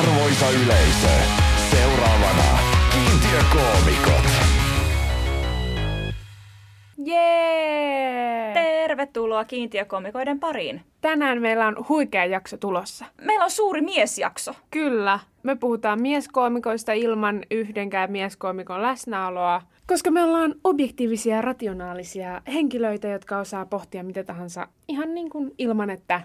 [0.00, 1.08] Arvoisa yleisö,
[1.70, 2.58] seuraavana
[2.92, 4.24] kiintiökoomikot.
[6.98, 8.52] Jee!
[8.54, 10.80] Tervetuloa kiintiökomikoiden pariin.
[11.00, 13.04] Tänään meillä on huikea jakso tulossa.
[13.24, 14.54] Meillä on suuri miesjakso.
[14.70, 23.08] Kyllä, me puhutaan mieskoomikoista ilman yhdenkään mieskoomikon läsnäoloa, koska me ollaan objektiivisia ja rationaalisia henkilöitä,
[23.08, 26.20] jotka osaa pohtia mitä tahansa ihan niin kuin ilman, että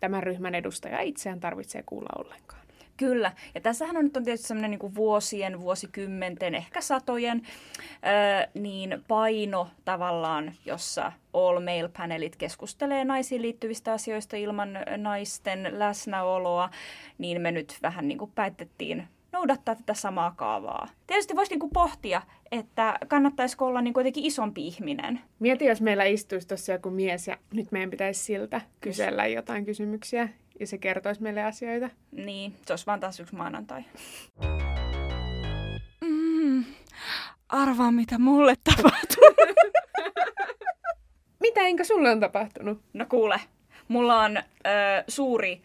[0.00, 2.59] tämän ryhmän edustaja itseään tarvitsee kuulla ollenkaan.
[3.00, 3.32] Kyllä.
[3.54, 9.68] Ja tässähän on nyt on tietysti semmoinen niin vuosien, vuosikymmenten, ehkä satojen ö, niin paino
[9.84, 16.70] tavallaan, jossa all male panelit keskustelee naisiin liittyvistä asioista ilman naisten läsnäoloa,
[17.18, 20.88] niin me nyt vähän niin kuin päätettiin noudattaa tätä samaa kaavaa.
[21.06, 22.22] Tietysti voisi niin kuin pohtia,
[22.52, 25.20] että kannattaisiko olla niin kuitenkin isompi ihminen.
[25.38, 30.28] Mieti, jos meillä istuisi tuossa joku mies ja nyt meidän pitäisi siltä kysellä jotain kysymyksiä
[30.60, 31.90] ja se kertoisi meille asioita.
[32.12, 33.84] Niin, se olisi vaan taas yksi maanantai.
[36.00, 36.64] Mm,
[37.48, 39.24] arvaa, mitä mulle tapahtuu.
[41.40, 42.82] Mitä enkä sulle on tapahtunut?
[42.92, 43.40] No kuule,
[43.88, 44.40] mulla on ö,
[45.08, 45.62] suuri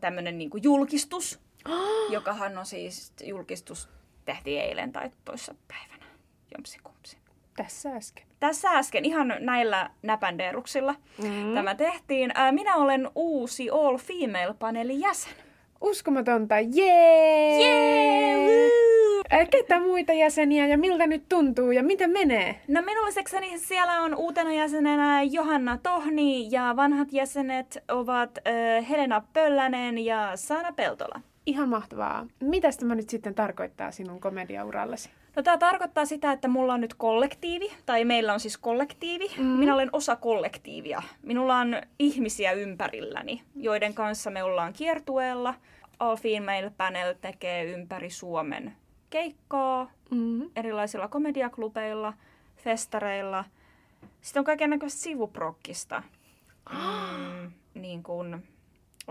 [0.00, 1.40] tämmönen niinku julkistus,
[2.10, 3.88] jokahan on siis, julkistus
[4.24, 6.06] tehtiin eilen tai toissa päivänä.
[6.56, 7.18] Jomsikumpsi.
[7.56, 8.26] Tässä äsken.
[8.44, 11.54] Tässä äsken ihan näillä näpändeeruksilla Mm.
[11.54, 12.32] tämä tehtiin.
[12.50, 15.32] Minä olen uusi All Female-paneelin jäsen.
[15.80, 17.60] Uskomatonta, jee!
[17.60, 18.70] Jee!
[19.50, 22.60] Ketä muita jäseniä ja miltä nyt tuntuu ja miten menee?
[22.68, 29.22] No minun lisäkseni siellä on uutena jäsenenä Johanna Tohni ja vanhat jäsenet ovat äh, Helena
[29.32, 31.20] Pöllänen ja Sana Peltola.
[31.46, 32.26] Ihan mahtavaa.
[32.40, 35.10] Mitäs tämä nyt sitten tarkoittaa sinun komediaurallesi?
[35.36, 39.28] No tämä tarkoittaa sitä, että mulla on nyt kollektiivi, tai meillä on siis kollektiivi.
[39.38, 39.44] Mm.
[39.44, 41.02] Minä olen osa kollektiivia.
[41.22, 45.54] Minulla on ihmisiä ympärilläni, joiden kanssa me ollaan kiertueella.
[45.98, 48.76] All Female Panel tekee ympäri Suomen
[49.10, 50.50] keikkaa Mm.
[50.56, 52.12] erilaisilla komediaklubeilla,
[52.56, 53.44] festareilla.
[54.20, 56.02] Sitten on kaikennäköistä sivuprokkista.
[56.72, 58.44] Mm, niin kuin,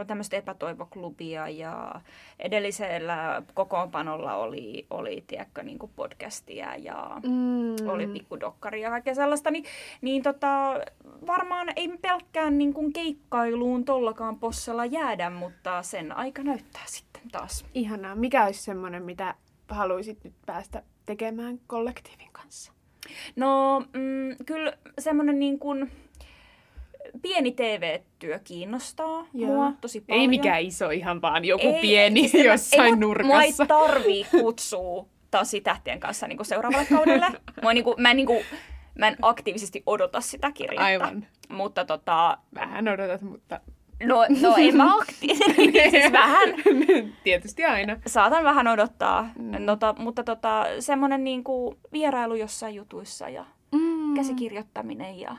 [0.08, 2.02] tämmöistä epätoivoklubia ja
[2.40, 7.90] edellisellä kokoonpanolla oli, oli tiedätkö, niin kuin podcastia ja Mm.
[7.90, 9.66] oli pikkudokkaria ja kaikkea sellaista, niin,
[10.02, 10.74] niin tota,
[11.28, 17.66] varmaan ei pelkkään niin kuin keikkailuun tollakaan possella jäädä, mutta sen aika näyttää sitten taas.
[17.74, 18.16] Ihanaa.
[18.16, 19.36] Mikä olisi semmoinen, mitä
[19.70, 22.72] haluaisit nyt päästä tekemään kollektiivin kanssa?
[23.36, 25.92] No mm, kyllä semmoinen niin kuin
[27.22, 29.52] pieni TV-työ kiinnostaa Joo.
[29.54, 30.22] mua tosi paljon.
[30.22, 33.66] Ei mikään iso, ihan vaan joku Ei, pieni siis jossain ei, mua- Mua ei nurkassa.
[33.66, 37.26] tarvii kutsua taas tähtien kanssa niin kuin seuraavalle kaudelle.
[37.62, 38.46] Mua niin kuin, mä, en, niin kuin,
[39.00, 40.86] mä en aktiivisesti odota sitä kirjettä.
[40.86, 41.26] Aivan.
[41.50, 43.60] Mutta tota, Vähän odotat, mutta
[44.04, 46.50] no, no en mä aktiivisesti, siis vähän.
[47.24, 47.98] tietysti aina.
[48.08, 49.52] Saatan vähän odottaa, Mm.
[49.66, 54.14] Nota, mutta tota, semmoinen niin kuin vierailu jossain jutuissa ja Mm.
[54.16, 55.38] käsikirjoittaminen ja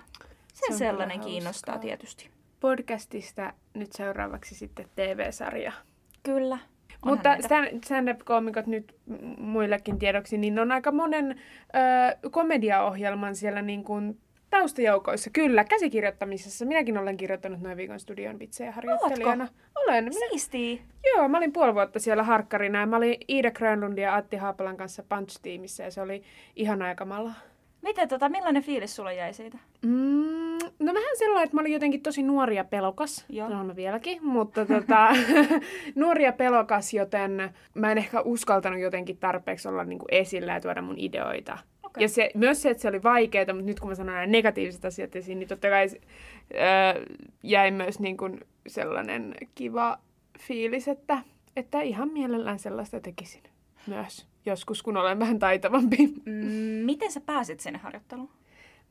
[0.70, 2.30] Se sellainen kiinnostaa tietysti.
[2.60, 5.72] Podcastista nyt seuraavaksi sitten TV-sarja.
[6.22, 6.58] Kyllä.
[7.02, 7.36] Onhan Mutta
[7.84, 8.96] stand-up-koomikot nyt
[9.38, 11.40] muillekin tiedoksi, niin on aika monen
[12.20, 14.18] ö, komediaohjelman siellä niin kuin
[14.50, 15.30] taustajoukoissa.
[15.30, 16.64] Kyllä, käsikirjoittamisessa.
[16.64, 19.48] Minäkin olen kirjoittanut noin viikon studion vitsejä harjoittelijana.
[19.74, 20.04] Olen.
[20.04, 20.82] Minä, Siistii.
[21.06, 24.76] joo, mä olin puoli vuotta siellä harkkarina ja mä olin Iida Grönlundin ja Atti Haapalan
[24.76, 26.22] kanssa Punch-tiimissä ja se oli
[26.56, 27.32] ihan aikamalla.
[27.82, 29.58] Miten, tota, millainen fiilis sulla jäi siitä?
[29.82, 33.24] Mm, no vähän sellainen, että mä olin jotenkin tosi nuori ja pelokas.
[33.28, 33.48] Joo.
[33.48, 35.08] No mä vieläkin, mutta tota,
[35.94, 40.82] nuori ja pelokas, joten mä en ehkä uskaltanut jotenkin tarpeeksi olla niinku esillä ja tuoda
[40.82, 41.58] mun ideoita.
[41.82, 42.04] Okei.
[42.04, 44.84] Ja se, myös se, että se oli vaikeaa, mutta nyt kun mä sanon nämä negatiiviset
[44.84, 47.02] asiat esiin, niin totta kai äh,
[47.42, 49.98] jäi myös niin kuin sellainen kiva
[50.38, 51.18] fiilis, että,
[51.56, 53.42] että ihan mielellään sellaista tekisin
[53.86, 55.96] myös joskus, kun olen vähän taitavampi.
[56.24, 58.30] Mm, miten sä pääsit sinne harjoitteluun?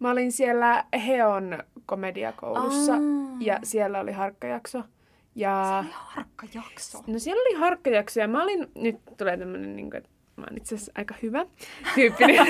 [0.04, 3.00] Mä olin siellä Heon komediakoulussa Aa.
[3.40, 4.82] ja siellä oli harkkajakso.
[4.82, 4.88] Se
[5.36, 7.04] Ja oli harkka jakso.
[7.08, 10.58] no siellä oli harkkajakso ja mä olin, nyt tulee tämmönen niin kuin, että mä oon
[10.58, 11.46] itse asiassa aika hyvä
[11.96, 12.48] tyyppinen,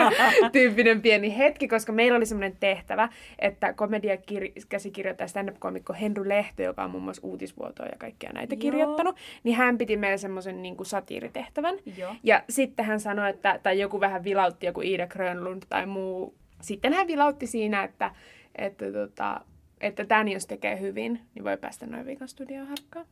[0.52, 3.08] tyyppinen pieni hetki, koska meillä oli semmoinen tehtävä,
[3.38, 8.60] että komediakäsikirjoittaja stand-up-komikko Henry Lehto, joka on muun muassa uutisvuotoa ja kaikkia näitä Joo.
[8.60, 11.74] kirjoittanut, niin hän piti meille semmoisen niin kuin satiiritehtävän.
[11.96, 12.14] Joo.
[12.22, 16.34] Ja sitten hän sanoi, että, tai joku vähän vilautti, joku Ida Grönlund tai muu.
[16.62, 18.10] Sitten hän vilautti siinä, että,
[18.54, 19.40] että, tota,
[19.80, 23.06] että tämän jos tekee hyvin, niin voi päästä noin viikon studioon harkkaan.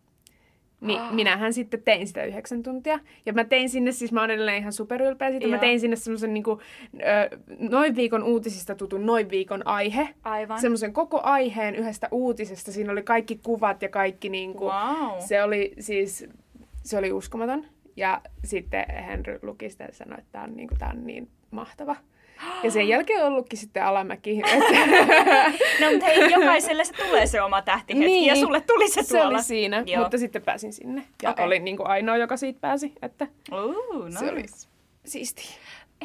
[0.80, 1.14] Niin Ah.
[1.14, 2.98] minähän sitten tein sitä yhdeksän tuntia.
[3.26, 6.34] Ja mä tein sinne, siis mä oon edelleen ihan superylpeä siitä, mä tein sinne semmoisen
[6.34, 6.60] niinku,
[7.58, 10.08] noin viikon uutisista tutun noin viikon aihe.
[10.22, 10.60] Aivan.
[10.60, 12.72] Semmoisen koko aiheen yhdestä uutisesta.
[12.72, 15.18] Siinä oli kaikki kuvat ja kaikki niinku, Wow.
[15.18, 16.26] se oli siis,
[16.82, 17.64] Se oli uskomaton.
[17.96, 21.28] Ja sitten Henry luki sitä ja sanoi, että tämä on, niin kuin, tämä on niin
[21.50, 21.96] mahtava.
[22.62, 24.42] Ja sen jälkeen on ollutkin sitten alamäki.
[25.80, 28.26] No mutta hei, jokaiselle se tulee se oma tähtihetki niin.
[28.26, 29.28] ja sulle tuli se se tuolla.
[29.28, 30.02] oli siinä, Joo.
[30.02, 31.02] mutta sitten pääsin sinne.
[31.22, 31.44] Ja Okei.
[31.46, 32.92] olin niin kuin ainoa, joka siitä pääsi.
[33.02, 34.18] Että Ooh, nice.
[34.18, 34.44] se oli
[35.04, 35.42] siisti.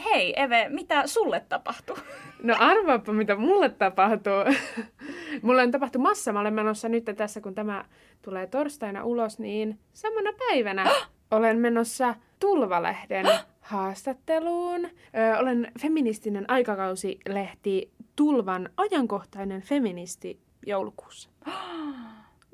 [0.05, 1.97] Hei Eve, mitä sulle tapahtui?
[2.43, 4.33] No arvaappa, mitä mulle tapahtuu.
[5.41, 6.33] mulle on tapahtunut massa.
[6.33, 7.85] Mä olen menossa nyt tässä, kun tämä
[8.21, 10.85] tulee torstaina ulos, niin samana päivänä
[11.31, 13.25] olen menossa Tulvalehden
[13.61, 14.85] haastatteluun.
[14.85, 14.89] Ö,
[15.39, 21.29] olen feministinen aikakausilehti Tulvan ajankohtainen feministi joulukuussa.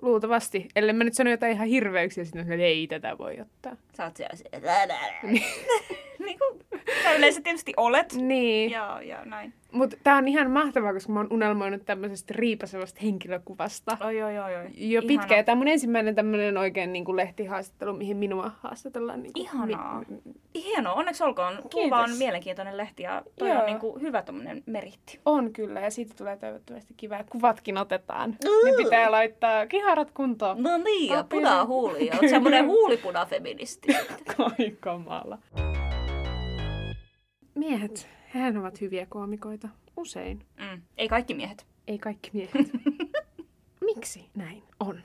[0.02, 0.68] Luultavasti.
[0.76, 3.76] Ellei mä nyt sano jotain ihan hirveyksiä, sitten että ei tätä voi ottaa.
[3.98, 4.44] Sä oot siellä se-
[6.26, 6.60] niin kuin
[7.18, 8.14] yleensä tietysti olet.
[8.14, 8.72] Niin.
[8.72, 9.54] Ja, ja näin.
[9.72, 13.98] Mutta tää on ihan mahtavaa, koska mä oon unelmoinut tämmöisestä riipasevasta henkilökuvasta.
[14.06, 14.64] Oi, oi, oi, oi.
[14.76, 15.08] Jo Ihana.
[15.08, 15.46] pitkään.
[15.46, 19.24] Tämä on mun ensimmäinen tämmöinen oikein niin kuin lehtihaastattelu, mihin minua haastatellaan.
[19.24, 20.04] Niin kuin, Ihanaa.
[20.10, 21.60] Mi- Hienoa, onneksi olkoon.
[21.70, 23.60] Tulva on mielenkiintoinen lehti ja toi Joo.
[23.60, 25.20] on niin kuin hyvä tommonen meritti.
[25.26, 27.18] on kyllä, ja siitä tulee toivottavasti kiva.
[27.30, 28.36] Kuvatkin otetaan.
[28.64, 30.64] Niin pitää laittaa kiharat kuntoon.
[30.64, 31.40] No niin, ja Apina.
[31.42, 32.10] punaa huuli.
[32.14, 33.96] Oot semmonen huulipuna-feministi.
[34.38, 35.38] Ai kamala.
[37.58, 39.68] Miehet, hehän ovat hyviä koomikoita.
[39.98, 40.46] Usein.
[40.60, 40.82] Mm.
[40.98, 41.66] Ei kaikki miehet.
[41.88, 42.72] Ei kaikki miehet.
[43.86, 45.00] Miksi näin on?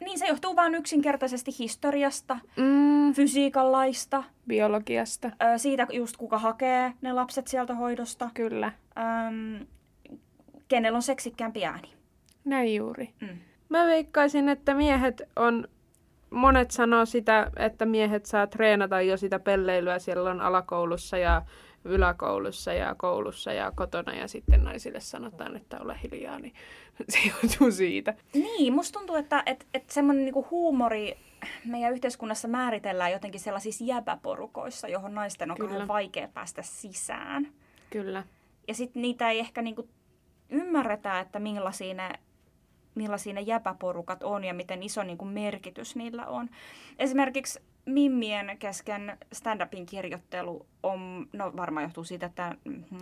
[0.00, 5.28] Niin se johtuu vain yksinkertaisesti historiasta, Mm, fysiikan laista, biologiasta.
[5.28, 8.72] ö, siitä just kuka hakee ne lapset sieltä hoidosta, Kyllä.
[8.98, 9.66] äm,
[10.68, 11.88] kenellä on seksikkäämpi ääni.
[12.44, 13.10] Näin juuri.
[13.20, 13.28] Mm.
[13.68, 15.68] Mä veikkaisin, että miehet on...
[16.30, 21.42] Monet sanoo sitä, että miehet saa treenata jo sitä pelleilyä silloin alakoulussa ja
[21.84, 26.54] yläkoulussa ja koulussa ja kotona ja sitten naisille sanotaan, että ole hiljaa, niin
[27.08, 28.14] se johtuu siitä.
[28.34, 31.16] Niin, musta tuntuu, että et, et semmoinen niinku huumori
[31.64, 35.68] meidän yhteiskunnassa määritellään jotenkin sellaisissa jäbäporukoissa, johon naisten on Kyllä.
[35.68, 37.52] kauhean vaikea päästä sisään.
[37.90, 38.24] Kyllä.
[38.68, 39.88] Ja sitten niitä ei ehkä niinku
[40.48, 42.10] ymmärretä, että millaisia ne,
[42.98, 46.48] millaisia ne jäbäporukat on ja miten iso niinku merkitys niillä on.
[46.98, 52.54] Esimerkiksi mimmien kesken stand-upin kirjoittelu on, no varmaan johtuu siitä, että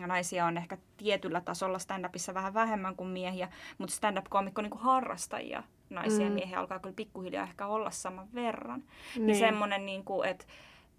[0.06, 3.48] naisia on ehkä tietyllä tasolla stand-upissa vähän vähemmän kuin miehiä,
[3.78, 6.34] mutta stand-up-koomikko niinku harrastajia naisia ja Mm.
[6.34, 8.80] miehiä alkaa kyllä pikkuhiljaa ehkä olla saman verran.
[9.14, 9.38] Niin, Niin.
[9.38, 10.44] semmoinen, niin kuin, että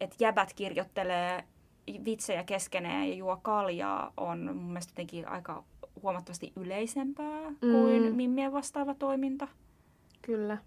[0.02, 1.44] et jäbät kirjoittelee
[2.06, 5.64] vitsejä keskenään ja juo kaljaa on mun mielestä jotenkin aika
[6.04, 7.58] huomattavasti yleisempää mm.
[7.72, 8.16] kuin Mm.
[8.16, 9.48] mimmien vastaava toiminta.
[10.22, 10.58] Kyllä.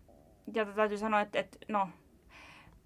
[0.55, 1.89] Ja täytyy sanoa, että, että no,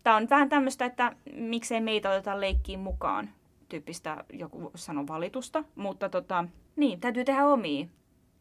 [0.03, 3.31] tämä on vähän tämmöistä, että miksei meitä oteta leikkiin mukaan
[3.69, 6.45] tyyppistä joku sanon valitusta, mutta tota,
[6.77, 7.87] niin, täytyy tehdä omia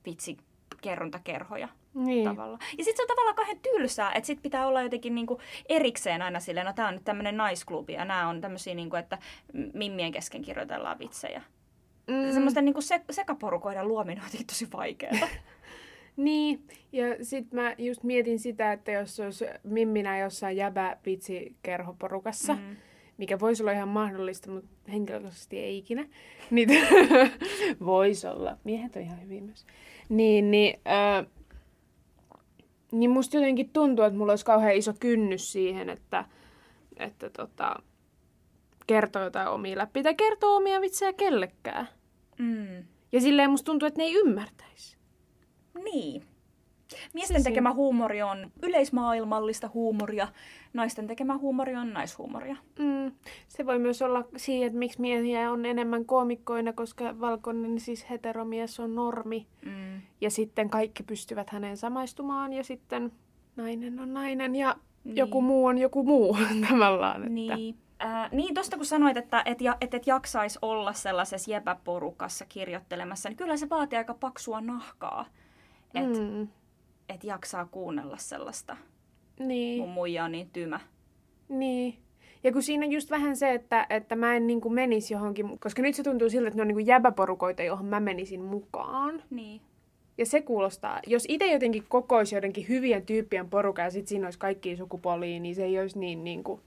[0.05, 2.23] vitsikerrontakerhoja Niin.
[2.29, 2.57] tavalla.
[2.77, 5.39] Ja sitten se on tavallaan kauhean tylsää, että sit pitää olla jotenkin niinku
[5.69, 9.17] erikseen aina silleen, no tää on nyt tämmöinen naisklubi ja nämä on tämmöisiä, niinku, että
[9.73, 11.41] mimmien kesken kirjoitellaan vitsejä.
[12.07, 12.13] Mm.
[12.13, 12.33] Mm.
[12.33, 15.27] Semmoisten niinku se, sekaporukoiden luominen on jotenkin tosi vaikeaa.
[16.17, 20.97] Niin, ja sit mä just mietin sitä, että jos olisi mimminä jossain jäbä
[21.63, 22.75] kerhoporukassa, mm.
[23.17, 26.05] mikä voisi olla ihan mahdollista, mutta henkilökohtaisesti ei ikinä,
[26.51, 26.69] niin
[27.85, 28.57] voisi olla.
[28.63, 29.65] Miehet on ihan hyviä myös.
[30.09, 31.25] Niin, niin, äh,
[32.91, 36.25] niin musta jotenkin tuntuu, että mulla olisi kauhean iso kynnys siihen, että,
[36.97, 37.75] että tota,
[38.87, 41.87] kertoo jotain omia läpi tai kertoo omia vitsejä kellekään.
[42.39, 42.83] Mm.
[43.11, 44.97] Ja silleen musta tuntuu, että ne ei ymmärtäisi.
[45.83, 46.23] Niin.
[47.13, 50.27] Miesten Siis- tekemä huumori on yleismaailmallista huumoria,
[50.73, 52.55] naisten tekemä huumori on naishuumoria.
[52.79, 53.11] Mm.
[53.47, 58.79] Se voi myös olla siihen, että miksi miehiä on enemmän koomikkoina, koska valkoinen siis heteromies
[58.79, 59.47] on normi.
[59.65, 60.01] Mm.
[60.21, 63.11] Ja sitten kaikki pystyvät häneen samaistumaan ja sitten
[63.55, 65.17] nainen on nainen ja Niin.
[65.17, 66.37] joku muu on joku muu
[66.69, 67.21] tavallaan.
[67.23, 67.29] Että...
[67.33, 67.75] Niin.
[68.05, 73.37] Äh, niin, tuosta kun sanoit, että et, et, et jaksaisi olla sellaisessa jäbäporukassa kirjoittelemassa, niin
[73.37, 75.25] kyllä se vaatii aika paksua nahkaa,
[75.93, 76.47] että mm.
[77.09, 78.77] Et jaksaa kuunnella sellaista.
[79.39, 79.81] Niin.
[79.81, 80.79] Mun muija on niin tymä.
[81.49, 81.97] Niin.
[82.43, 85.59] Ja kun siinä on just vähän se, että, että mä en niin kuin menisi johonkin,
[85.59, 89.23] koska nyt se tuntuu siltä, että ne on niin kuin jäbäporukoita, johon mä menisin mukaan.
[89.29, 89.61] Niin.
[90.17, 94.39] Ja se kuulostaa, jos itse jotenkin kokoisi jotenkin hyvien tyyppien porukaa ja sitten siinä olisi
[94.39, 96.61] kaikki sukupuolia, niin se ei olisi niin, niin kuin,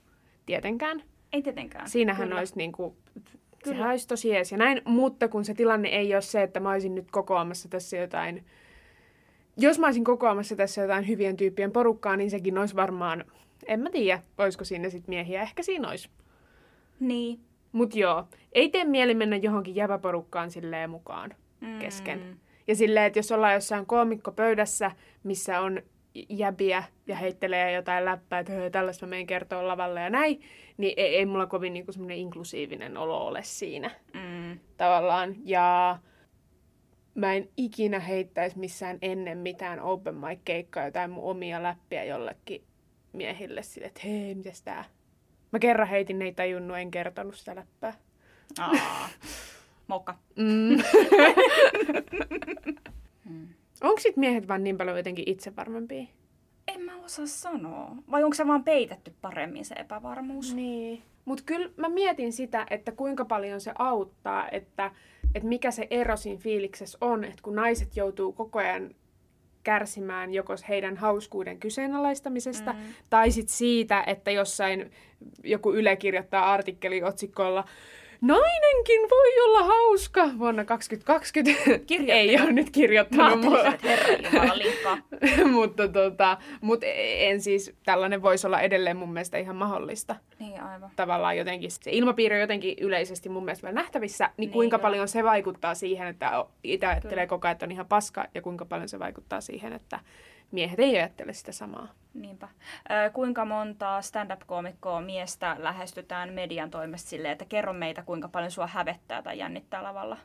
[0.45, 1.03] tietenkään.
[1.33, 1.89] Ei tietenkään.
[1.89, 2.39] Siinähän Kyllä.
[2.39, 3.77] olisi niin kuin, Kyllä.
[3.77, 6.71] sehän olisi tosi jees ja näin, mutta kun se tilanne ei ole se, että mä
[6.71, 8.45] olisin nyt kokoamassa tässä jotain,
[9.57, 13.25] jos mä olisin kokoamassa tässä jotain hyvien tyyppien porukkaa, niin sekin olisi varmaan,
[13.67, 16.09] en mä tiedä, olisiko siinä sitten miehiä, ehkä siinä olisi.
[16.99, 17.39] Niin.
[17.71, 21.35] Mut joo, ei tee mieli mennä johonkin jäväporukkaan silleen mukaan
[21.79, 22.19] kesken.
[22.19, 22.37] Mm.
[22.67, 24.91] Ja silleen, että jos ollaan jossain koomikkopöydässä,
[25.23, 25.81] missä on
[26.29, 30.41] jäbiä ja heittelee jotain läppää, että "Höö, tällaista mä menen kertoa lavalle ja näin,
[30.77, 34.59] niin ei, ei mulla kovin niinku semmoinen inklusiivinen olo ole siinä Mm.
[34.77, 35.35] tavallaan.
[35.45, 35.97] Ja
[37.15, 42.63] mä en ikinä heittäisi missään ennen mitään open mic keikkaa jotain mun omia läppiä jollekin
[43.13, 44.83] miehille sille, että hei, mitäs tää?
[45.51, 47.93] Mä kerran heitin, ne ei tajunnut, en kertonut sitä läppää.
[48.59, 49.09] Aa.
[49.87, 50.15] Mokka.
[50.35, 50.77] Mm.
[53.83, 56.05] Onko sit miehet vaan niin paljon jotenkin itsevarmempia?
[56.67, 57.95] En mä osaa sanoa.
[58.11, 60.55] Vai onko se vaan peitetty paremmin se epävarmuus?
[60.55, 61.01] Niin.
[61.25, 64.91] Mutta kyllä mä mietin sitä, että kuinka paljon se auttaa, että,
[65.35, 68.95] että mikä se ero siinä fiiliksessä on, että kun naiset joutuu koko ajan
[69.63, 72.79] kärsimään joko heidän hauskuuden kyseenalaistamisesta, mm.
[73.09, 74.91] tai sitten siitä, että jossain
[75.43, 77.65] joku Yle kirjoittaa artikkeli otsikolla
[78.21, 81.61] Nainenkin voi olla hauska vuonna 2020.
[81.85, 82.11] Kirjoittiko?
[82.11, 83.45] Ei ole nyt Mä kirjoittanut
[84.55, 84.97] liikaa.
[85.51, 86.79] mutta tota, mut
[87.17, 90.15] en siis, tällainen voisi olla edelleen mun mielestä ihan mahdollista.
[90.39, 90.91] Niin aivan.
[90.95, 94.87] Tavallaan jotenkin, se ilmapiiri on jotenkin yleisesti mun mielestä vielä nähtävissä, niin, Niin, kuinka kyllä.
[94.87, 98.65] paljon se vaikuttaa siihen, että itse ajattelee koko ajan, että on ihan paska, ja kuinka
[98.65, 99.99] paljon se vaikuttaa siihen, että
[100.51, 101.87] miehet ei ajattele sitä samaa.
[102.13, 102.47] Niinpä.
[102.89, 108.67] Ö, kuinka monta stand-up-koomikkoa miestä lähestytään median toimesta silleen, että kerro meitä, kuinka paljon sua
[108.67, 110.17] hävettää tai jännittää lavalla?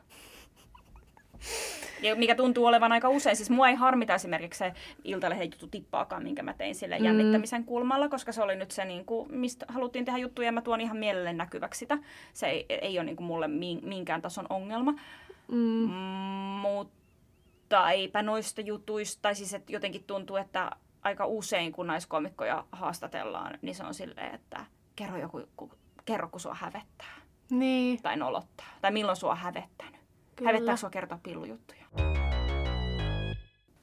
[2.01, 3.35] Ja mikä tuntuu olevan aika usein.
[3.35, 7.05] Siis mua ei harmita esimerkiksi se Iltalehden juttu tippaakaan, minkä mä tein sille Mm.
[7.05, 10.61] jännittämisen kulmalla, koska se oli nyt se, niin kuin, mistä haluttiin tehdä juttuja ja mä
[10.61, 11.97] tuon ihan mielelle näkyväksi sitä.
[12.33, 14.91] Se ei, ei ole niin kuin mulle min- minkään tason ongelma.
[15.47, 15.57] Mm.
[15.57, 15.91] Mm,
[16.61, 16.93] mutta
[17.91, 23.75] eipä noista jutuista, tai siis että jotenkin tuntuu, että aika usein kun naiskomikkoja haastatellaan, niin
[23.75, 24.65] se on silleen, että
[24.95, 25.71] kerro, joku, ku,
[26.05, 27.13] kerro kun sua hävettää
[27.49, 28.65] Niin, tai nolottaa.
[28.81, 30.01] Tai milloin sua on hävettänyt.
[30.35, 30.49] Kyllä.
[30.51, 31.83] Hävettääkö sua kertoa pillujuttuja?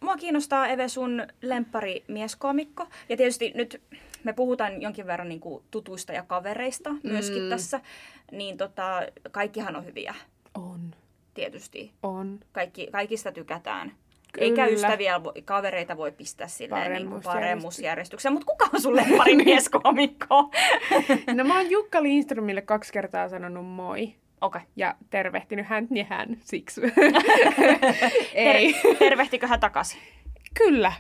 [0.01, 2.87] Mua kiinnostaa Eve sun lemppari mieskomikko.
[3.09, 3.83] Ja tietysti nyt
[4.25, 7.49] me puhutaan jonkin verran niin kuin tutuista ja kavereista myöskin Mm.
[7.49, 7.81] tässä.
[8.33, 10.15] Niin tota, kaikkihan on hyviä,
[10.55, 10.95] on,
[11.41, 11.93] tietysti.
[12.03, 12.39] on.
[12.53, 13.93] Kaikki, kaikista tykätään.
[14.33, 14.45] Kyllä.
[14.47, 17.35] Eikä ystäviä, kavereita voi pistää silleen niin Paremmuusjärjestykseen.
[17.43, 18.33] paremmuusjärjestykseen.
[18.33, 20.51] Mutta kuka on sun lemppari mieskomikko?
[21.37, 24.15] No mä oon Jukka Lindströmille kaksi kertaa sanonut moi.
[24.41, 24.61] Okei.
[24.77, 26.81] Ja tervehtinyt hän, niin hän siksi.
[26.91, 28.75] Ter- Ei.
[28.99, 30.01] tervehtikö hän takaisin?
[30.55, 30.93] Kyllä.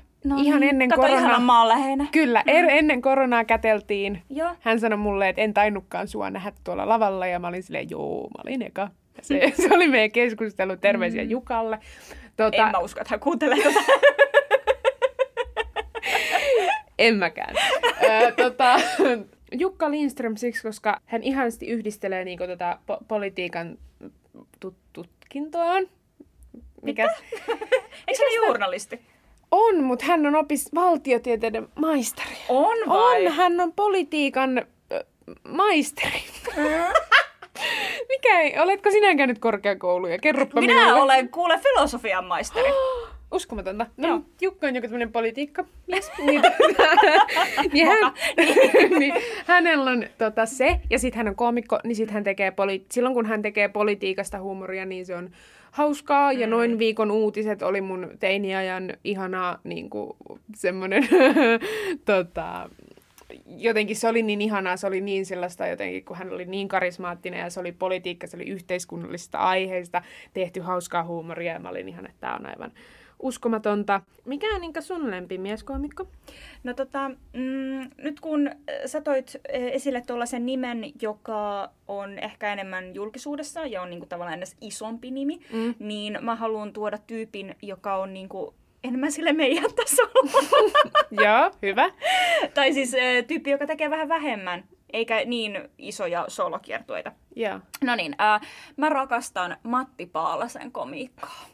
[0.43, 0.89] ihan ennen No niin.
[0.91, 1.19] Kato, koronaa.
[1.21, 2.09] ihanan maanläheinen.
[2.13, 4.23] Kyllä, er, ennen koronaa käteltiin.
[4.31, 4.51] Joo.
[4.61, 8.29] Hän sanoi mulle, että en tainnutkaan sua nähdä tuolla lavalla, ja mä olin silleen, joo,
[8.29, 8.89] mä olin eka.
[9.23, 11.31] Se, se oli meidän keskustelu, terveisiä mm.
[11.31, 11.79] Jukalle.
[12.37, 13.81] Tota, En mä usko, että hän kuuntelee tätä.
[16.99, 17.55] en mäkään.
[18.03, 18.81] Ö, tota,
[19.53, 23.79] Jukka Lindström siksi, koska hän ihanasti yhdistelee niinku tota po- politiikan
[24.65, 25.87] tut- tutkintoaan.
[26.83, 27.03] Mikä
[28.09, 29.00] Eikö se ole journalisti?
[29.50, 32.37] on, mutta hän on opis valtiotieteiden maisteri.
[32.49, 33.27] On vai?
[33.27, 34.67] On, hän on politiikan
[35.49, 36.23] maisteri.
[38.09, 40.19] Mikä ei, oletko sinä käynyt korkeakouluja?
[40.19, 41.02] Kerropa Minä minulle.
[41.02, 42.69] olen kuule filosofian maisteri.
[43.33, 43.87] Uskomatonta.
[43.97, 44.21] No, Joo.
[44.40, 46.11] Jukka on joku tämmöinen politiikkamies.
[46.26, 46.83] niin, tota,
[47.73, 48.12] niin, hän,
[48.99, 49.14] niin,
[49.47, 53.14] hänellä on tota, se, ja sitten hän on koomikko, niin sitten hän tekee, poli- silloin
[53.14, 55.31] kun hän tekee politiikasta huumoria, niin se on
[55.71, 56.33] hauskaa.
[56.33, 60.17] Ja noin viikon uutiset oli mun teiniajan ihanaa niin kuin,
[60.57, 61.09] semmoinen
[62.05, 62.71] tota,
[63.47, 67.41] jotenkin se oli niin ihanaa, se oli niin sellaista jotenkin, kun hän oli niin karismaattinen
[67.41, 72.07] ja se oli politiikka, se oli yhteiskunnallisista aiheista tehty hauskaa huumoria ja mä olin ihan,
[72.07, 72.73] että tämä on aivan
[73.23, 74.01] uskomatonta.
[74.25, 76.07] Mikä on Inka sun lempimieskoomikko?
[76.65, 78.55] No tota, mm, nyt kun äh,
[78.87, 84.39] sä toit äh, esille tuollaisen nimen, joka on ehkä enemmän julkisuudessa ja on niinku tavallaan
[84.39, 85.75] edes isompi nimi, Mm.
[85.79, 90.63] niin mä haluan tuoda tyypin, joka on niinku enemmän sille meidän tasolla.
[91.25, 91.91] Joo, hyvä.
[92.55, 97.13] tai siis äh, tyyppi, joka tekee vähän vähemmän, eikä niin isoja solokiertueita.
[97.37, 97.61] Joo.
[97.85, 98.41] No niin, äh,
[98.77, 101.47] mä rakastan Matti Paalasen komiikkaa.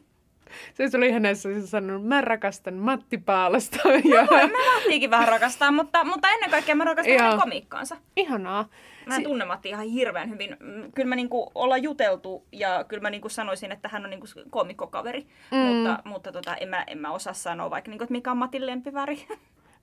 [0.75, 3.77] Se oli ihan näissä sanonut, mä rakastan Matti Paalasta.
[3.89, 7.23] ja Mä Mattiikin vähän rakastan, mutta, mutta ennen kaikkea mä rakastan Joo.
[7.23, 7.97] hänen komiikkaansa.
[8.17, 8.69] Ihanaa.
[9.07, 10.57] Mä en tunne Matti ihan hirveän hyvin.
[10.95, 15.27] Kyllä mä niinku ollaan juteltu ja kyllä mä niinku sanoisin, että hän on niinku komikkokaveri.
[15.51, 15.59] Mm.
[15.59, 18.67] Mutta, mutta tota, en, mä, en mä osaa sanoa vaikka, niinku, että mikä on Matin
[18.67, 19.27] lempiväri.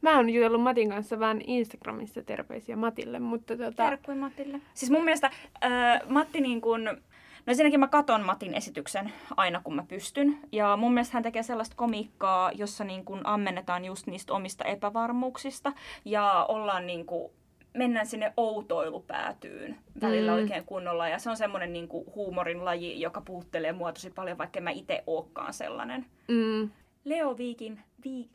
[0.02, 3.84] Mä oon jutellut Matin kanssa vähän Instagramissa terveisiä Matille, mutta tota...
[3.84, 4.62] Terkkui Matille.
[4.74, 5.32] Siis mun mielestä
[5.66, 6.96] äh, Matti niin kuin, No
[7.48, 10.40] ensinnäkin mä katon Matin esityksen aina kun mä pystyn.
[10.52, 15.74] Ja mun mielestä hän tekee sellaista komiikkaa, jossa niin kuin ammennetaan just niistä omista epävarmuuksista.
[16.06, 17.32] Ja ollaan niin kuin,
[17.74, 20.38] mennään sinne outoilupäätyyn välillä Mm.
[20.38, 21.10] oikein kunnolla.
[21.10, 24.70] Ja se on semmoinen niin kuin huumorin laji, joka puhuttelee mua tosi paljon, vaikka mä
[24.70, 26.06] itse olekaan sellainen.
[26.28, 26.70] Mm,
[27.06, 28.30] Leo Viikin, Vi...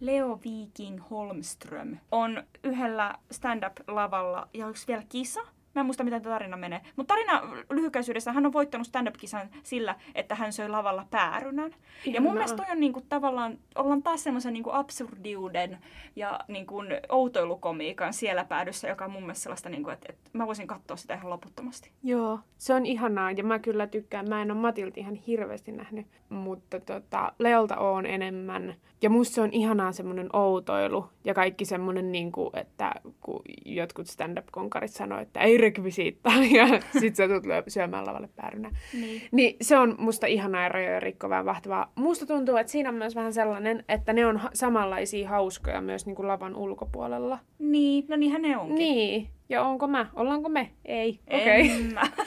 [0.00, 5.40] Leo Viking Holmström on yhdellä stand-up-lavalla ja onko vielä kisa?
[5.78, 6.80] Mä en muista, miten tämä tarina menee.
[6.96, 11.70] Mutta tarina lyhykäisyydessä hän on voittanut stand-up-kisan sillä, että hän söi lavalla päärynän.
[11.70, 12.32] Ja mun Ihanaa.
[12.32, 15.78] mielestä toi on niinku tavallaan, ollaan taas semmoisen niinku absurdiuden
[16.16, 20.66] ja niinku outoilukomiikan siellä päädyssä, joka on mun mielestä sellaista, niinku, että, että mä voisin
[20.66, 21.90] katsoa sitä ihan loputtomasti.
[22.02, 24.28] Joo, se on ihanaa ja mä kyllä tykkään.
[24.28, 28.74] Mä en ole Matilta ihan hirveästi nähnyt, mutta tota, Leolta on enemmän.
[29.02, 34.06] Ja musta se on ihanaa semmoinen outoilu ja kaikki semmoinen, niin kuin, että kun jotkut
[34.06, 36.66] stand-up-konkarit sanoo, että ei rekvisiittaa ja
[37.00, 38.70] sit sä tulet lyö- syömään lavalle päärynä.
[39.00, 39.22] Niin.
[39.32, 41.92] Niin se on musta ihanaa ja rajoja rikkovaa vahtavaa.
[41.94, 46.06] Musta tuntuu, että siinä on myös vähän sellainen, että ne on ha- samanlaisia hauskoja myös
[46.06, 47.38] niin kuin lavan ulkopuolella.
[47.58, 48.76] Niin, no niinhän ne onkin.
[48.76, 49.28] Niin.
[49.48, 50.06] Ja onko mä?
[50.14, 50.70] Ollaanko me?
[50.84, 51.20] Ei.
[51.26, 51.70] Okei.
[51.90, 52.26] Okay.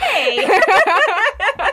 [0.14, 0.38] Hei!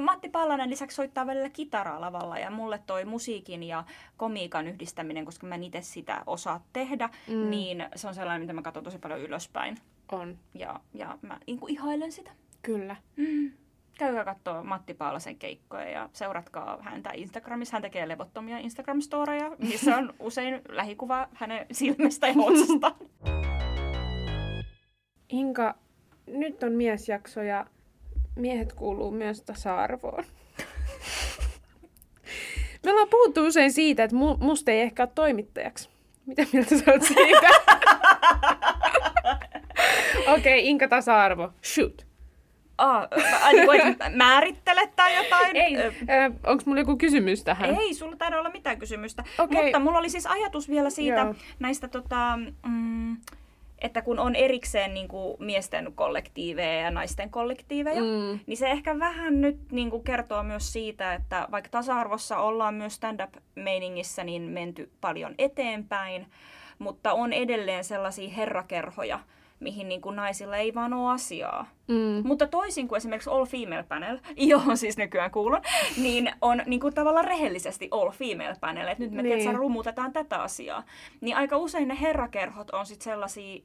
[0.00, 3.84] Matti Pallanen lisäksi soittaa välillä kitaraa lavalla ja mulle toi musiikin ja
[4.16, 7.50] komiikan yhdistäminen, koska mä en itse sitä osaa tehdä, mm.
[7.50, 9.78] niin se on sellainen, mitä mä katson tosi paljon ylöspäin.
[10.12, 10.38] On.
[10.54, 12.30] Ja, ja mä niin kuin ihailen sitä.
[12.62, 12.96] Kyllä.
[13.16, 13.52] Mm.
[13.98, 17.74] Käykää katsoa Matti Paalasen keikkoja ja seuratkaa häntä Instagramissa.
[17.74, 22.94] Hän tekee levottomia Instagram-storeja, missä on usein lähikuva hänen silmästä ja otsasta.
[25.28, 25.74] Inka,
[26.26, 27.66] nyt on miesjakso ja
[28.36, 30.24] miehet kuuluu myös tasa-arvoon.
[32.84, 35.88] Me ollaan puhuttu usein siitä, että mu- musta ei ehkä ole toimittajaksi.
[36.26, 37.48] Mitä mieltä sä oot siitä?
[40.26, 41.52] Okei, okay, Inka tasa-arvo.
[41.64, 42.10] Shoot.
[42.78, 45.56] Ah, mä, niin kuin, määrittele tai jotain.
[45.56, 45.92] Ei, äh,
[46.46, 47.74] onko mulla joku kysymys tähän?
[47.74, 49.24] Ei, sulla taida olla mitään kysymystä.
[49.38, 49.62] Okei.
[49.62, 51.34] Mutta mulla oli siis ajatus vielä siitä Joo.
[51.58, 53.16] näistä, tota, mm,
[53.80, 58.38] että kun on erikseen niin kuin miesten kollektiiveja ja naisten kollektiiveja, Mm.
[58.46, 62.94] niin se ehkä vähän nyt niin kuin kertoo myös siitä, että vaikka tasa-arvossa ollaan myös
[62.94, 66.26] stand-up-meiningissä niin menty paljon eteenpäin,
[66.78, 69.20] mutta on edelleen sellaisia herrakerhoja,
[69.60, 71.66] mihin niin kuin naisilla ei vaan ole asiaa.
[71.88, 72.22] Mm.
[72.28, 75.60] Mutta toisin kuin esimerkiksi All Female Panel, johon siis nykyään kuulun,
[75.96, 79.38] niin on niin kuin tavallaan rehellisesti All Female Panel, että nyt me Niin.
[79.38, 79.54] niin.
[79.56, 80.82] rummutetaan tätä asiaa.
[81.20, 83.62] Niin aika usein ne herrakerhot on sitten sellaisia,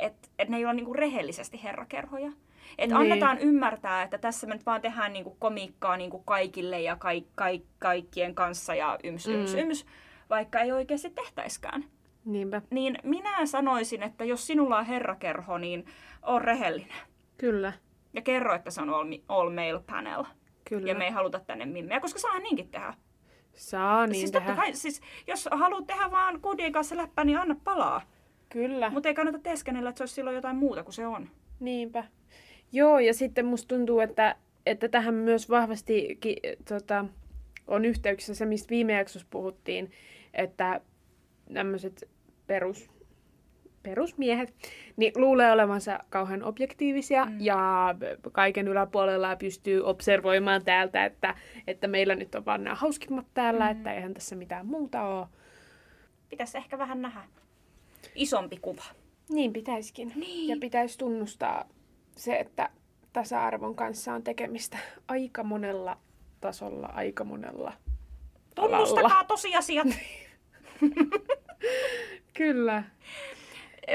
[0.00, 2.32] että, että ne ei ole niin kuin rehellisesti herrakerhoja.
[2.78, 3.12] Että Niin.
[3.12, 6.96] annetaan ymmärtää, että tässä me nyt vaan tehdään niin kuin komiikkaa niin kuin kaikille ja
[6.96, 9.58] kaik, kaik, kaikkien kanssa ja yms, yms, Mm.
[9.60, 9.86] yms,
[10.30, 11.84] vaikka ei oikeasti tehtäiskään.
[12.24, 15.86] Niinpä, Niin minä sanoisin, että jos sinulla on herrakerho, niin
[16.22, 16.96] on rehellinen.
[17.38, 17.72] kyllä.
[18.12, 20.24] Ja kerro, että se on all, all male panel.
[20.68, 20.88] Kyllä.
[20.88, 22.94] Ja me ei haluta tänne mimmejä, koska saa niinkin tehdä.
[23.54, 24.46] Saa niin siis, tehdä.
[24.46, 28.02] totta kai, siis jos haluat tehdä vaan kudien kanssa läppää, niin anna palaa.
[28.48, 28.90] Kyllä.
[28.90, 31.28] Mutta ei kannata teeskennellä, että se olisi silloin jotain muuta kuin se on.
[31.60, 32.04] Niinpä.
[32.72, 36.36] Joo, ja sitten musta tuntuu, että, että tähän myös vahvasti ki,
[36.68, 37.04] tota,
[37.66, 39.90] on yhteyksissä se, mistä viime jaksossa puhuttiin,
[40.34, 40.80] että
[41.54, 42.08] tämmöiset
[42.46, 42.90] perus,
[43.82, 44.54] perusmiehet
[44.96, 47.40] niin luulee olevansa kauhean objektiivisia mm.
[47.40, 47.94] ja
[48.32, 51.34] kaiken yläpuolella pystyy observoimaan täältä, että,
[51.66, 53.70] että meillä nyt on vaan nämä hauskimmat täällä, mm.
[53.70, 55.26] että eihän tässä mitään muuta ole.
[56.28, 57.20] Pitäisi ehkä vähän nähdä
[58.14, 58.84] isompi kuva.
[59.28, 60.12] Niin pitäisikin.
[60.16, 60.48] Niin.
[60.48, 61.68] Ja pitäisi tunnustaa
[62.16, 62.70] se, että
[63.12, 65.98] tasa-arvon kanssa on tekemistä aika monella
[66.40, 67.72] tasolla, aika monella
[68.56, 68.86] alalla.
[68.86, 69.88] Tunnustakaa tosiasiat.
[72.36, 72.84] Kyllä.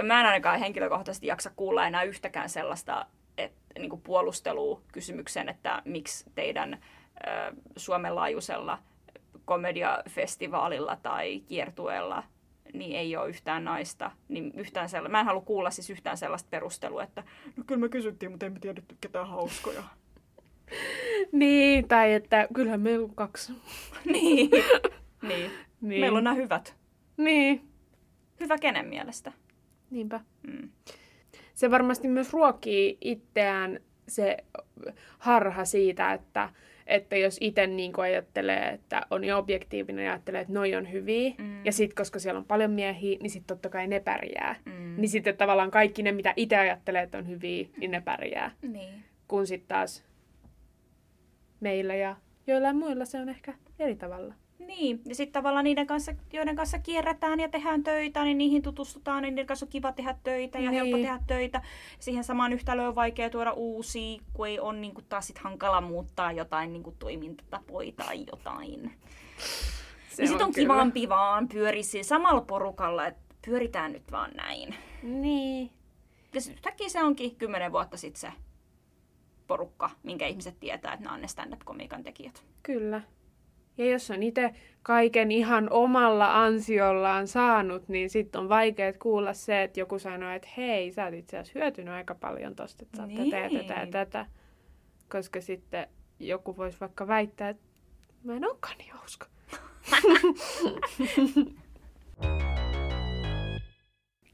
[0.03, 3.05] Mä en ainakaan henkilökohtaisesti jaksa kuulla enää yhtäkään sellaista
[3.37, 8.79] et, niin kuin puolustelua kysymykseen, että miksi teidän ö, Suomen laajuisella
[9.45, 12.23] komediafestivaalilla tai kiertueella
[12.73, 14.11] niin ei ole yhtään naista.
[14.27, 17.23] Niin yhtään sella- mä en halua kuulla siis yhtään sellaista perustelua, että
[17.57, 19.83] no kyllä me kysyttiin, mutta emme tiedetty ketään hauskoja.
[21.31, 23.53] Niin, tai että kyllähän meillä on kaksi.
[24.05, 24.49] niin.
[25.21, 25.51] niin.
[25.81, 26.01] Niin.
[26.01, 26.75] Meillä on nämä hyvät.
[27.19, 27.61] Niin,
[28.39, 29.31] Hyvä kenen mielestä?
[29.89, 30.19] niinpä.
[30.47, 30.69] Mm.
[31.53, 34.37] Se varmasti myös ruokkii itseään se
[35.19, 36.49] harha siitä, että,
[36.87, 41.33] että jos itse niin ajattelee, että on jo objektiivinen ja ajattelee, että noi on hyviä,
[41.37, 41.65] Mm.
[41.65, 44.55] ja sitten koska siellä on paljon miehiä, niin sitten totta kai ne pärjää.
[44.65, 44.95] Mm.
[44.97, 48.51] Niin sitten tavallaan kaikki ne, mitä itse ajattelee, että on hyviä, niin ne pärjää.
[48.61, 49.03] Niin.
[49.27, 50.03] Kun sitten taas
[51.59, 52.15] meillä ja
[52.47, 54.33] joillain muilla se on ehkä eri tavalla.
[54.59, 59.23] Niin, ja sitten tavallaan niiden kanssa, joiden kanssa kierrätään ja tehdään töitä, niin niihin tutustutaan,
[59.23, 60.73] niin niiden kanssa on kiva tehdä töitä ja Niin.
[60.73, 61.61] helppo tehdä töitä.
[61.99, 65.81] Siihen samaan yhtälöön on vaikea tuoda uusia, kun ei ole niin kuin, taas sit hankala
[65.81, 68.91] muuttaa jotain niin kuin, toimintatapoja tai jotain.
[70.09, 70.73] Se niin sitten on kyllä.
[70.73, 74.75] kivampi vaan pyöri siinä samalla porukalla, että pyöritään nyt vaan näin.
[75.03, 75.71] Niin.
[76.33, 78.31] Ja yhtäkkiä se onkin kymmenen vuotta sitten se
[79.47, 82.43] porukka, minkä ihmiset tietää, että nämä on ne stand-up-komiikan tekijät.
[82.63, 83.01] Kyllä.
[83.79, 84.51] Ja jos on itse
[84.83, 90.47] kaiken ihan omalla ansiollaan saanut, niin sitten on vaikea kuulla se, että joku sanoo, että
[90.57, 93.73] hei, sä oot itse asiassa hyötynyt aika paljon tosta, että sä oot tätä ja tätä
[93.73, 93.91] ja Niin.
[93.91, 94.25] tätä.
[95.09, 95.87] Koska sitten
[96.19, 97.63] joku voisi vaikka väittää, että
[98.23, 99.27] mä en olekaan niin hauska.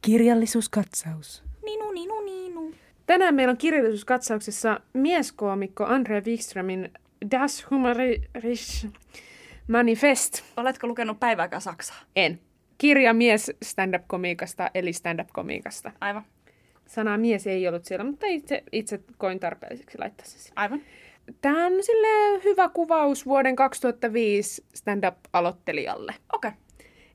[0.01, 1.43] Kirjallisuuskatsaus.
[1.65, 2.73] Ninu, ninu, ninu.
[3.05, 6.89] Tänään meillä on kirjallisuuskatsauksessa mieskoomikko Andre Wikströmin
[7.31, 8.87] Das Humorisch
[9.67, 10.43] Manifest.
[10.57, 11.97] Oletko lukenut päivääkään Saksaa?
[12.15, 12.39] En.
[12.77, 15.91] Kirja mies stand-up-komiikasta, eli stand-up-komiikasta.
[16.01, 16.25] Aivan.
[16.85, 20.53] Sana mies ei ollut siellä, mutta itse, itse koin tarpeelliseksi laittaa se sinne.
[20.55, 20.81] Aivan.
[21.41, 26.15] Tämä on sille hyvä kuvaus vuoden 2005 stand-up-aloittelijalle.
[26.33, 26.49] Okei.
[26.49, 26.61] Okay.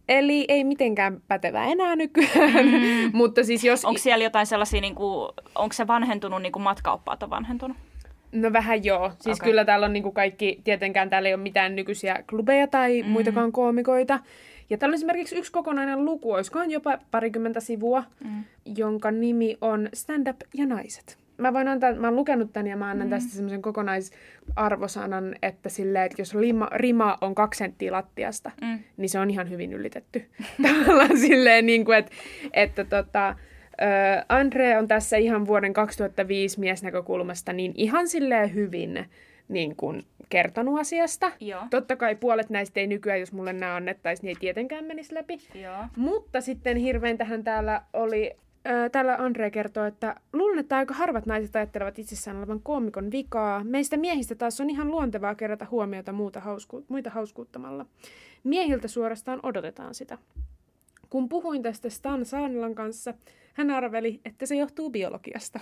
[0.08, 3.10] Eli ei mitenkään pätevä enää nykyään, mm.
[3.18, 3.84] mutta siis jos...
[3.84, 7.76] Onko siellä jotain sellaisia, niin kuin, onko se vanhentunut, niin kuin matkaoppaat on vanhentunut?
[8.32, 9.12] No vähän joo.
[9.20, 9.50] Siis okay.
[9.50, 13.08] kyllä täällä on niinku kaikki, tietenkään täällä ei ole mitään nykyisiä klubeja tai mm.
[13.08, 14.18] muitakaan koomikoita.
[14.70, 18.44] Ja täällä on esimerkiksi yksi kokonainen luku, olisikohan jopa parikymmentä sivua, mm.
[18.76, 21.18] jonka nimi on Stand Up ja naiset.
[21.38, 23.10] Mä voin antaa, mä oon lukenut tän ja mä annan mm.
[23.10, 28.78] tästä semmoisen kokonaisarvosanan, että silleen, että jos rima, rima on kaksi senttiä lattiasta, Mm.
[28.96, 30.26] niin se on ihan hyvin ylitetty.
[30.62, 32.12] Tavallaan silleen, niin kuin, että,
[32.52, 33.34] että tota,
[34.28, 39.06] Andre on tässä ihan vuoden 2005 miesnäkökulmasta niin ihan silleen hyvin
[39.48, 41.32] niin kuin kertonut asiasta.
[41.40, 41.62] Joo.
[41.70, 45.38] Totta kai puolet näistä ei nykyään, jos mulle nämä annettaisiin, niin ei tietenkään menisi läpi.
[45.54, 45.84] Joo.
[45.96, 48.36] Mutta sitten hirveän tähän täällä oli,
[48.92, 53.64] täällä Andre kertoo, että luulen, että aika harvat naiset ajattelevat itsessään olevan koomikon vikaa.
[53.64, 57.86] Meistä miehistä taas on ihan luontevaa kerätä huomiota muuta hausku- muita hauskuuttamalla.
[58.44, 60.18] Miehiltä suorastaan odotetaan sitä.
[61.10, 63.14] Kun puhuin tästä Stan Saanilan kanssa,
[63.54, 65.60] hän arveli, että se johtuu biologiasta.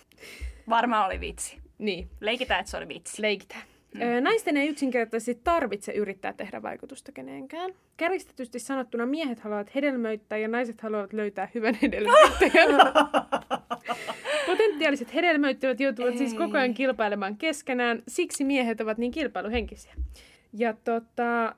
[0.68, 1.58] Varmaan oli vitsi.
[1.78, 3.22] niin, Leikitään, että se oli vitsi.
[3.22, 3.62] leikitään.
[3.94, 4.24] Mm.
[4.24, 7.70] Naisten ei yksinkertaisesti tarvitse yrittää tehdä vaikutusta kenenkään.
[7.96, 12.68] Käristetysti sanottuna miehet haluavat hedelmöittää ja naiset haluavat löytää hyvän hedelmöittäjän.
[14.46, 16.18] Potentiaaliset hedelmöittäjät joutuvat ei.
[16.18, 19.94] siis koko ajan kilpailemaan keskenään, siksi miehet ovat niin kilpailuhenkisiä.
[20.52, 21.54] Ja tota,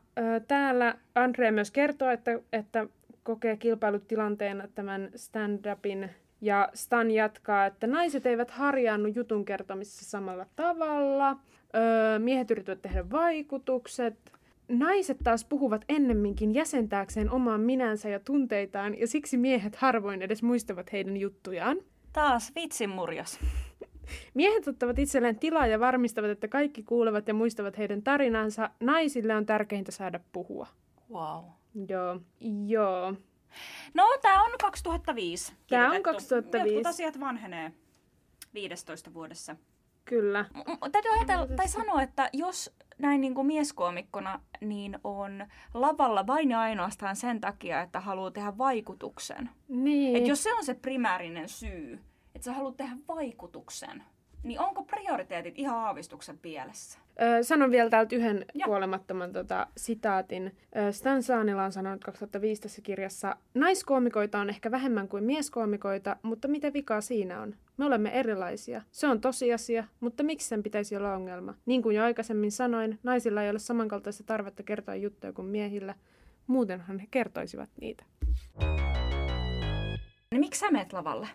[0.49, 2.87] täällä Andre myös kertoo, että, että
[3.27, 6.09] kokee kilpailutilanteena tämän stand-upin.
[6.41, 11.37] Ja Stan jatkaa, että naiset eivät harjaannu jutun kertomisessa samalla tavalla.
[11.77, 14.33] Öö, miehet yrittävät tehdä vaikutukset.
[14.69, 20.93] Naiset taas puhuvat ennemminkin jäsentääkseen omaan minänsä ja tunteitaan, ja siksi miehet harvoin edes muistavat
[20.93, 21.77] heidän juttujaan.
[22.13, 23.41] Taas vitsin murjas.
[24.35, 28.71] Miehet ottavat itselleen tilaa ja varmistavat, että kaikki kuulevat ja muistavat heidän tarinansa.
[28.81, 30.67] Naisille on tärkeintä saada puhua.
[31.13, 31.56] Wow.
[31.89, 32.21] Joo,
[32.67, 33.15] joo.
[33.95, 36.13] No, tää on 2005 Tää on kirjoitettu.
[36.13, 36.75] 2005.
[36.75, 37.73] Jotkut asiat vanhenee
[38.55, 39.57] 15 vuodessa.
[40.05, 40.43] Kyllä.
[40.55, 46.51] M- täytyy ajatella, tai sanoa, että jos näin niin kuin mieskoomikkona, niin on lavalla vain
[46.51, 49.51] ja ainoastaan sen takia, että haluaa tehdä vaikutuksen.
[49.69, 50.17] Niin.
[50.17, 52.01] Et jos se on se primäärinen syy,
[52.35, 54.03] että sä haluat tehdä vaikutuksen,
[54.47, 56.99] niin onko prioriteetit ihan aavistuksen pielessä?
[57.23, 58.67] Ö, sanon vielä täältä yhden Joo.
[58.67, 60.57] kuolemattoman tota, sitaatin.
[60.77, 66.49] Ö, Stan Saanila on sanonut 2005 tässä kirjassa, naiskoomikoita on ehkä vähemmän kuin mieskoomikoita, mutta
[66.49, 67.55] mitä vikaa siinä on?
[67.77, 68.83] Me olemme erilaisia.
[68.91, 71.55] Se on tosiasia, mutta miksi sen pitäisi olla ongelma?
[71.67, 75.95] Niin kuin jo aikaisemmin sanoin, naisilla ei ole samankaltaista tarvetta kertoa juttuja kuin miehillä.
[76.47, 78.05] Muutenhan he kertoisivat niitä.
[80.31, 81.29] Niin miksi sä meet lavalle?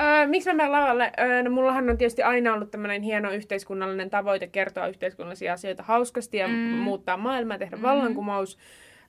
[0.00, 1.12] Öö, miksi mä menen lavalle?
[1.20, 6.36] Öö, no, mullahan on tietysti aina ollut tämmöinen hieno yhteiskunnallinen tavoite kertoa yhteiskunnallisia asioita hauskasti
[6.36, 6.54] ja mm.
[6.54, 7.82] muuttaa maailmaa, tehdä mm.
[7.82, 8.58] vallankumous.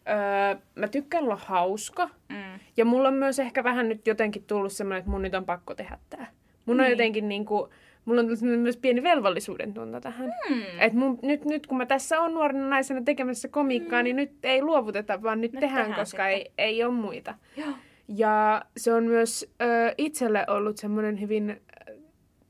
[0.10, 2.10] Öö, mä tykkään olla hauska.
[2.30, 2.60] Mm.
[2.78, 5.76] Ja mulla on myös ehkä vähän nyt jotenkin tullut semmoinen, että mun nyt on pakko
[5.76, 6.28] tehdä tää.
[6.66, 6.86] Mun niin.
[6.86, 7.70] on jotenkin niinku,
[8.06, 10.34] mulla on tullut myös pieni velvollisuuden tunto tähän.
[10.50, 10.62] Mm.
[10.80, 14.04] Et mun, nyt, nyt kun mä tässä on nuorena naisena tekemässä komiikkaa, mm.
[14.04, 17.34] niin nyt ei luovuteta, vaan nyt, Nyt tehdään, tehdään koska ei, ei ole muita.
[17.58, 17.70] Joo.
[18.18, 21.62] Ja se on myös ö, itselle ollut semmoinen hyvin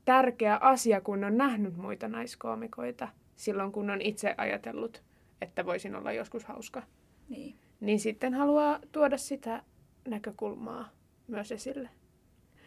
[0.04, 5.02] tärkeä asia, kun on nähnyt muita naiskoomikoita silloin, kun on itse ajatellut,
[5.40, 6.82] että voisin olla joskus hauska.
[7.28, 7.54] Niin.
[7.80, 9.62] Niin sitten haluaa tuoda sitä
[10.08, 10.88] näkökulmaa
[11.26, 11.88] myös esille.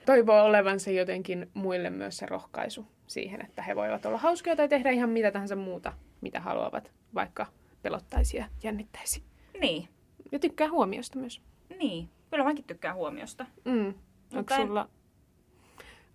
[0.06, 4.90] Toivoo olevansa jotenkin muille myös se rohkaisu siihen, että he voivat olla hauskoja tai tehdä
[4.90, 7.46] ihan mitä tahansa muuta, mitä haluavat, vaikka
[7.82, 9.24] pelottaisi ja jännittäisi.
[9.60, 9.88] Niin.
[10.32, 11.42] Ja tykkää huomiosta myös.
[11.80, 12.10] Niin.
[12.34, 13.46] Kyllä mäkin tykkään huomiosta.
[13.66, 13.94] Mm.
[14.36, 14.90] Onko en- sulla,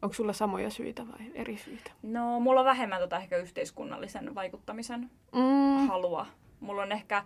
[0.03, 1.91] onko sulla samoja syitä vai eri syitä?
[2.03, 5.89] No, mulla on vähemmän tota ehkä yhteiskunnallisen vaikuttamisen Mm.
[5.89, 6.27] halua.
[6.61, 7.25] Mulla on ehkä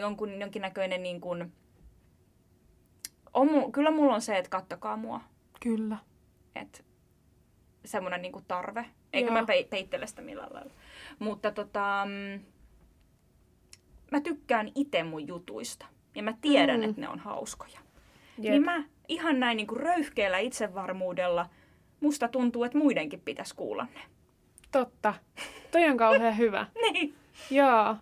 [0.00, 1.52] jonkun, jonkinnäköinen niin kuin...
[3.34, 5.20] On, kyllä mulla on se, että kattokaa mua.
[5.60, 5.96] Kyllä.
[6.54, 6.84] Et
[7.84, 8.86] semmoinen niin tarve.
[9.12, 9.40] Eikä Joo.
[9.40, 10.72] mä pe- peittele sitä millään lailla.
[11.18, 12.44] Mutta tota, mm,
[14.12, 15.86] mä tykkään itse mun jutuista.
[16.14, 16.88] Ja mä tiedän, mm.
[16.88, 17.85] että ne on hauskoja.
[18.38, 18.52] Jep.
[18.52, 21.46] Niin mä ihan näin niin kuin röyhkeällä itsevarmuudella
[22.00, 24.00] musta tuntuu, että muidenkin pitäisi kuulla ne.
[24.72, 25.14] Totta.
[25.72, 26.66] Toi on kauhean hyvä.
[26.82, 27.14] Niin.
[27.50, 27.96] Joo.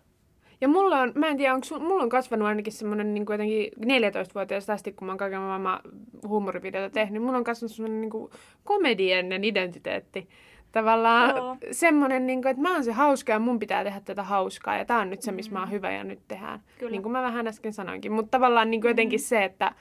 [0.61, 4.73] Ja mulla on, mä en tiedä, onko mulla on kasvanut ainakin semmoinen niin jotenkin 14-vuotiaasta
[4.73, 5.81] asti, kun mä oon kaiken maailman
[6.29, 7.23] huumorivideota tehnyt.
[7.23, 8.31] Mulla on kasvanut semmoinen niin
[8.65, 10.29] komediennen identiteetti.
[10.73, 11.57] Tavallaan Joo.
[11.71, 14.79] semmoinen, niin kuin, että mä oon se hauska ja mun pitää tehdä tätä hauskaa.
[14.79, 16.61] Ja tää on nyt se, missä mä oon hyvä ja nyt tehdään.
[16.79, 16.91] Kyllä.
[16.91, 18.13] Niin kuin mä vähän äsken sanoinkin.
[18.13, 19.75] Mutta tavallaan niin kuin jotenkin se, että,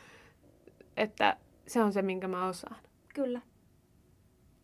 [0.98, 2.76] että se on se, minkä mä osaan.
[3.14, 3.42] Kyllä.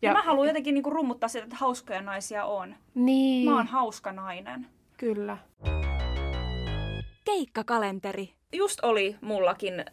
[0.02, 2.74] Ja, ja mä haluan jotenkin niin kuin rummuttaa sitä, että hauskoja naisia on.
[2.94, 4.66] Niin, Mä oon hauska nainen.
[4.96, 5.36] kyllä.
[7.24, 8.34] Keikkakalenteri.
[8.52, 9.84] Just oli mullakin ö,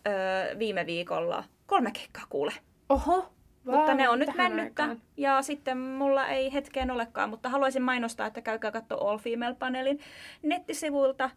[0.60, 2.54] viime viikolla kolme keikkaa kuule.
[2.90, 3.30] Oho.
[3.76, 5.02] Mutta ne on nyt mennyttä aikaan.
[5.18, 10.00] ja sitten mulla ei hetkeen olekaan, mutta haluaisin mainostaa, että käykää katsoa All Female Panelin
[10.44, 11.32] nettisivuilta äh,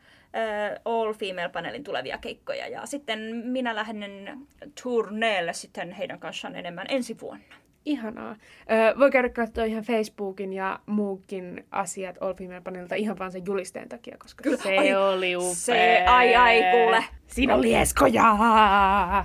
[0.84, 4.38] All Female Panelin tulevia keikkoja ja sitten minä lähden
[4.82, 7.54] turneelle sitten heidän kanssaan enemmän ensi vuonna.
[7.84, 8.36] Ihanaa.
[8.72, 13.42] Öö, voi käydä katsoa ihan Facebookin ja muukin asiat All Female Panelilta ihan vaan sen
[13.46, 14.56] julisteen takia, koska Kyllä.
[14.56, 15.54] se Ai, oli upea.
[15.54, 17.04] se- ai, ai, kuule.
[17.26, 18.24] Siinä oli eskoja.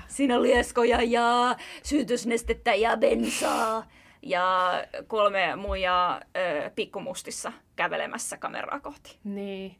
[0.07, 3.85] Siinä oli eskoja ja syytysnestettä ja bensaa
[4.21, 4.71] ja
[5.07, 9.17] kolme muijaa ö, pikkumustissa kävelemässä kameraa kohti.
[9.23, 9.75] Niin.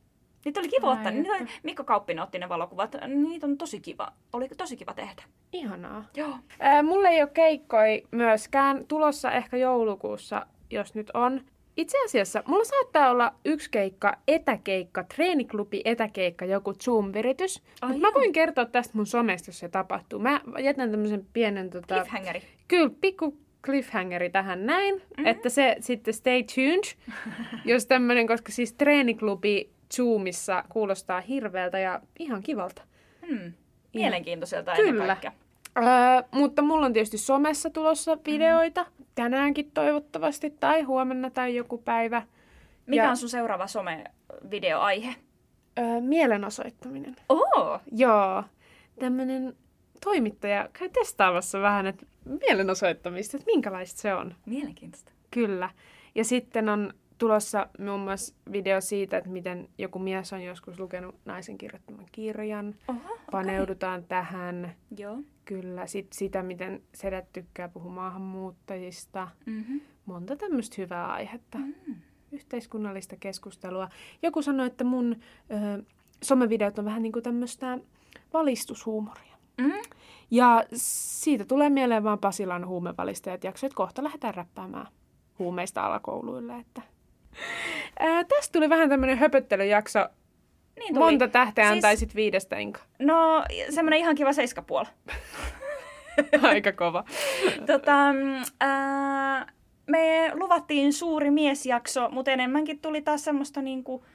[0.45, 1.11] Niitä oli kiva ottaa.
[1.11, 1.53] Niitä, että.
[1.63, 2.95] Mikko Kauppinen otti ne valokuvat.
[3.07, 4.11] Niitä on tosi kiva.
[4.33, 5.23] Oli tosi kiva tehdä.
[5.53, 6.05] Ihanaa.
[6.15, 6.33] Joo.
[6.65, 11.41] Öö, mulla ei ole keikkoi myöskään tulossa ehkä joulukuussa, jos nyt on.
[11.77, 17.61] Itse asiassa mulla saattaa olla yksi keikka, etäkeikka, treeniklubi etäkeikka, joku Zoom-viritys.
[17.87, 20.19] Mut mä voin kertoa tästä mun somesta, jos se tapahtuu.
[20.19, 22.43] Mä jätän tämmöisen pienen tota, Cliffhangeri.
[22.67, 25.25] Kyllä, pikku cliffhangeri tähän näin, mm-hmm.
[25.25, 26.83] että se sitten stay tuned,
[27.71, 32.81] jos tämmöinen, koska siis treeniklubi Zoomissa kuulostaa hirveältä ja ihan kivalta.
[33.27, 33.53] Hmm.
[33.93, 34.89] Mielenkiintoiselta Kyllä.
[34.89, 35.31] ennen kaikkea.
[35.77, 35.83] Öö,
[36.31, 42.21] mutta mulla on tietysti somessa tulossa videoita, tänäänkin toivottavasti, tai huomenna tai joku päivä.
[42.85, 45.15] Mikä Ja- on sun seuraava some-videoaihe?
[45.79, 47.15] Öö, mielenosoittaminen.
[47.29, 47.79] Oo!
[47.91, 48.43] Joo,
[48.99, 49.55] tämmöinen
[50.03, 52.05] toimittaja käy testaamassa vähän, että
[52.41, 54.35] mielenosoittamista, että minkälaista se on.
[54.45, 55.11] Mielenkiintoista.
[55.31, 55.69] Kyllä.
[56.15, 61.15] Ja sitten on tulossa muun muassa video siitä, että miten joku mies on joskus lukenut
[61.25, 62.75] naisen kirjoittaman kirjan.
[62.87, 64.75] Oho, Paneudutaan tähän.
[64.97, 65.17] Joo.
[65.45, 65.87] Kyllä.
[65.87, 69.27] Sitten sitä, miten sedät tykkää puhua maahanmuuttajista.
[69.45, 69.81] Mm-hmm.
[70.05, 71.57] Monta tämmöistä hyvää aihetta.
[71.57, 71.95] Mm.
[72.31, 73.89] Yhteiskunnallista keskustelua.
[74.21, 75.15] Joku sanoi, että mun
[75.51, 75.83] ö,
[76.23, 77.79] somevideot on vähän niin kuin tämmöistä
[78.33, 79.35] valistushuumoria.
[79.57, 79.71] Mm.
[80.31, 84.87] Ja siitä tulee mieleen vaan Pasilan huumevalistajat jakso, että kohta lähdetään räppäämään
[85.39, 86.59] huumeista alakouluille.
[86.59, 86.81] Että.
[87.99, 89.99] Ää, tästä tuli vähän tämmöinen höpöttelyjakso.
[90.79, 90.99] Niin tuli.
[91.05, 92.81] Monta tähteä Siis- antaisit viidestä inka.
[92.99, 94.87] No, semmoinen ihan kiva seiskapuoli.
[96.41, 97.03] Aika kova.
[97.71, 97.95] tota,
[98.61, 99.51] ää,
[99.87, 104.05] me luvattiin suuri miesjakso, mutta enemmänkin tuli taas semmoista niinku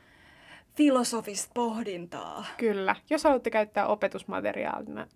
[0.77, 2.45] filosofista pohdintaa.
[2.57, 2.97] Kyllä.
[3.11, 5.07] Jos haluatte käyttää opetusmateriaalina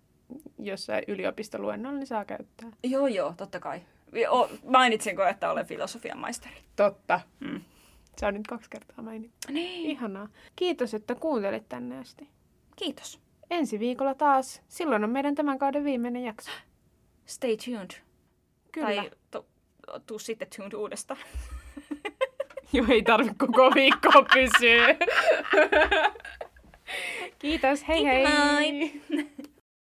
[0.59, 2.69] jossain yliopistoluennolla, niin saa käyttää.
[2.83, 3.81] Joo, joo, totta kai.
[4.13, 6.55] Jo, mainitsinko, että olen filosofian maisteri?
[6.75, 7.19] Totta.
[7.39, 7.61] Mm.
[8.17, 9.47] Se on nyt kaksi kertaa mainittu.
[9.51, 9.89] Niin.
[9.91, 10.27] Ihanaa.
[10.55, 12.29] Kiitos, että kuuntelit tänne asti.
[12.75, 13.19] Kiitos.
[13.49, 14.61] Ensi viikolla taas.
[14.67, 16.51] Silloin on meidän tämän kauden viimeinen jakso.
[17.25, 17.91] Stay tuned.
[18.71, 18.87] Kyllä.
[18.87, 19.45] Tai to,
[20.05, 21.19] tuu sitten tuned uudestaan.
[22.73, 24.87] Joo, ei tarvitse koko viikkoa pysyä.
[27.39, 28.71] Kiitos, hei Kiitos, hei!
[28.71, 29.01] moi.